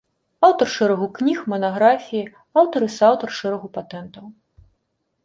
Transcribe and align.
Аўтар 0.47 0.67
шэрагу 0.75 1.07
кніг, 1.19 1.43
манаграфіі, 1.53 2.21
аўтар 2.63 2.87
і 2.87 2.87
сааўтар 2.97 3.29
шэрагу 3.41 3.67
патэнтаў. 3.77 4.25